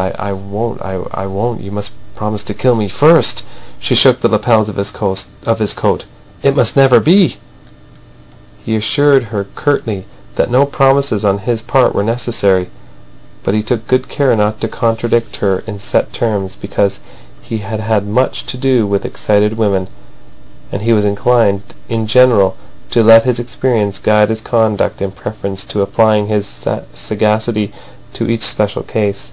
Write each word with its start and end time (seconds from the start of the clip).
I 0.00 0.30
won't. 0.32 0.80
I 0.80 0.96
won't. 0.96 1.10
I 1.14 1.26
won't. 1.26 1.60
You 1.60 1.72
must 1.72 1.90
promise 2.14 2.44
to 2.44 2.54
kill 2.54 2.76
me 2.76 2.86
first!" 2.86 3.42
She 3.80 3.96
shook 3.96 4.20
the 4.20 4.28
lapels 4.28 4.68
of 4.68 4.76
his 4.76 4.92
coat. 5.74 6.04
"It 6.40 6.54
must 6.54 6.76
never 6.76 7.00
be!" 7.00 7.38
He 8.64 8.76
assured 8.76 9.24
her 9.24 9.48
curtly 9.56 10.06
that 10.36 10.52
no 10.52 10.66
promises 10.66 11.24
on 11.24 11.38
his 11.38 11.62
part 11.62 11.96
were 11.96 12.04
necessary, 12.04 12.70
but 13.42 13.54
he 13.54 13.62
took 13.64 13.88
good 13.88 14.08
care 14.08 14.36
not 14.36 14.60
to 14.60 14.68
contradict 14.68 15.38
her 15.38 15.64
in 15.66 15.80
set 15.80 16.12
terms, 16.12 16.54
because 16.54 17.00
he 17.42 17.58
had 17.58 17.80
had 17.80 18.06
much 18.06 18.46
to 18.46 18.56
do 18.56 18.86
with 18.86 19.04
excited 19.04 19.56
women, 19.58 19.88
and 20.70 20.82
he 20.82 20.92
was 20.92 21.04
inclined 21.04 21.74
in 21.88 22.06
general 22.06 22.56
to 22.92 23.02
let 23.02 23.24
his 23.24 23.40
experience 23.40 23.98
guide 23.98 24.28
his 24.28 24.40
conduct 24.40 25.02
in 25.02 25.10
preference 25.10 25.64
to 25.64 25.82
applying 25.82 26.28
his 26.28 26.46
sagacity 26.94 27.72
to 28.12 28.30
each 28.30 28.44
special 28.46 28.84
case. 28.84 29.32